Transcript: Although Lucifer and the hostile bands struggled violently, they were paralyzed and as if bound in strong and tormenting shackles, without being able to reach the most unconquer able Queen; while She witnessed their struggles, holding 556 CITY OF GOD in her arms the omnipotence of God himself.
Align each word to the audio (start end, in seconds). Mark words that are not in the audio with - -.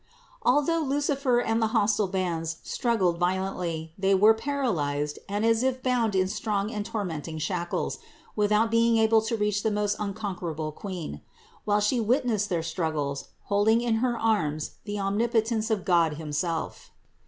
Although 0.41 0.79
Lucifer 0.79 1.39
and 1.39 1.61
the 1.61 1.67
hostile 1.77 2.07
bands 2.07 2.57
struggled 2.63 3.19
violently, 3.19 3.93
they 3.99 4.15
were 4.15 4.33
paralyzed 4.33 5.19
and 5.29 5.45
as 5.45 5.61
if 5.61 5.83
bound 5.83 6.15
in 6.15 6.27
strong 6.27 6.71
and 6.71 6.83
tormenting 6.83 7.37
shackles, 7.37 7.99
without 8.35 8.71
being 8.71 8.97
able 8.97 9.21
to 9.21 9.37
reach 9.37 9.61
the 9.61 9.69
most 9.69 9.95
unconquer 9.99 10.53
able 10.53 10.71
Queen; 10.71 11.21
while 11.65 11.79
She 11.79 11.99
witnessed 11.99 12.49
their 12.49 12.63
struggles, 12.63 13.27
holding 13.43 13.81
556 13.81 13.89
CITY 13.91 13.91
OF 13.91 14.15
GOD 14.15 14.15
in 14.15 14.15
her 14.15 14.41
arms 14.41 14.71
the 14.85 14.99
omnipotence 14.99 15.69
of 15.69 15.85
God 15.85 16.13
himself. 16.15 16.89